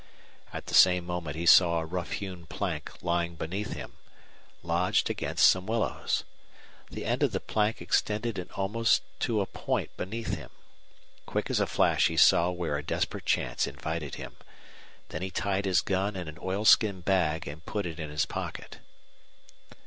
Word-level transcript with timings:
At 0.51 0.65
the 0.65 0.73
same 0.73 1.05
moment 1.05 1.35
he 1.35 1.45
saw 1.45 1.77
a 1.77 1.85
rough 1.85 2.13
hewn 2.13 2.47
plank 2.47 3.03
lying 3.03 3.35
beneath 3.35 3.73
him, 3.73 3.97
lodged 4.63 5.11
against 5.11 5.47
some 5.47 5.67
willows. 5.67 6.23
The 6.89 7.05
end 7.05 7.21
of 7.21 7.33
the 7.33 7.39
plank 7.39 7.83
extended 7.83 8.39
in 8.39 8.49
almost 8.55 9.03
to 9.19 9.41
a 9.41 9.45
point 9.45 9.95
beneath 9.97 10.33
him. 10.33 10.49
Quick 11.27 11.51
as 11.51 11.59
a 11.59 11.67
flash 11.67 12.07
he 12.07 12.17
saw 12.17 12.49
where 12.49 12.77
a 12.79 12.83
desperate 12.83 13.25
chance 13.25 13.67
invited 13.67 14.15
him. 14.15 14.37
Then 15.09 15.21
he 15.21 15.29
tied 15.29 15.65
his 15.65 15.81
gun 15.81 16.15
in 16.15 16.27
an 16.27 16.39
oilskin 16.41 17.01
bag 17.01 17.47
and 17.47 17.63
put 17.63 17.85
it 17.85 17.99
in 17.99 18.09
his 18.09 18.25
pocket. 18.25 18.79